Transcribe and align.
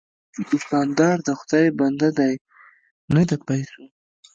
دوکاندار 0.49 1.17
د 1.27 1.29
خدای 1.39 1.65
بنده 1.79 2.09
دی، 2.19 2.33
نه 3.13 3.21
د 3.29 3.31
پیسو. 3.45 3.83